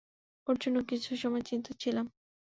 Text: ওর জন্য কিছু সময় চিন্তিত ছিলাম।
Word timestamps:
ওর 0.47 0.55
জন্য 0.61 0.77
কিছু 0.89 1.09
সময় 1.17 1.41
চিন্তিত 1.41 1.75
ছিলাম। 1.79 2.05